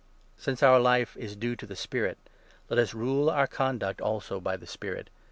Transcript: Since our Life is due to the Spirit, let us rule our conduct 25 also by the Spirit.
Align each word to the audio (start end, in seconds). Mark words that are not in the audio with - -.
Since 0.35 0.63
our 0.63 0.79
Life 0.79 1.15
is 1.15 1.35
due 1.35 1.55
to 1.57 1.67
the 1.67 1.75
Spirit, 1.75 2.17
let 2.69 2.79
us 2.79 2.95
rule 2.95 3.29
our 3.29 3.45
conduct 3.45 3.99
25 3.99 4.01
also 4.11 4.39
by 4.39 4.57
the 4.57 4.65
Spirit. 4.65 5.11